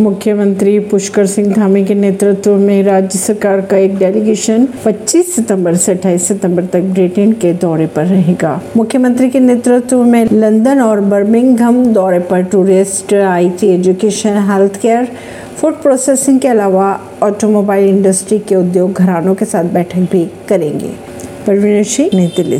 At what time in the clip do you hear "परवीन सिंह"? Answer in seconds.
21.46-22.10